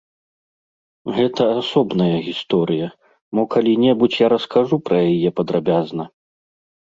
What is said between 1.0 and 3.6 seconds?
Гэта асобная гісторыя, мо